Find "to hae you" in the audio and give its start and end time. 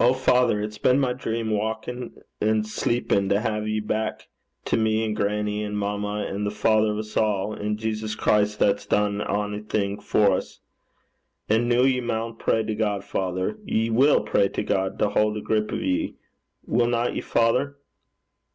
3.28-3.82